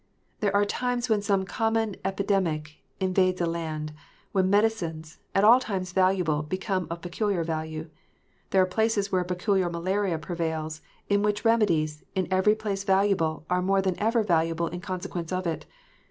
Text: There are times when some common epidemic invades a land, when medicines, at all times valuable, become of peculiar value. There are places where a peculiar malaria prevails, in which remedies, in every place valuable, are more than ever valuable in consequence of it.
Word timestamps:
There 0.39 0.55
are 0.55 0.65
times 0.65 1.09
when 1.09 1.21
some 1.21 1.45
common 1.45 1.95
epidemic 2.03 2.77
invades 2.99 3.39
a 3.39 3.45
land, 3.45 3.93
when 4.31 4.49
medicines, 4.49 5.19
at 5.35 5.43
all 5.43 5.59
times 5.59 5.91
valuable, 5.91 6.41
become 6.41 6.87
of 6.89 7.03
peculiar 7.03 7.43
value. 7.43 7.87
There 8.49 8.63
are 8.63 8.65
places 8.65 9.11
where 9.11 9.21
a 9.21 9.25
peculiar 9.25 9.69
malaria 9.69 10.17
prevails, 10.17 10.81
in 11.07 11.21
which 11.21 11.45
remedies, 11.45 12.03
in 12.15 12.27
every 12.31 12.55
place 12.55 12.83
valuable, 12.83 13.45
are 13.47 13.61
more 13.61 13.79
than 13.79 13.93
ever 13.99 14.23
valuable 14.23 14.65
in 14.65 14.81
consequence 14.81 15.31
of 15.31 15.45
it. 15.45 15.67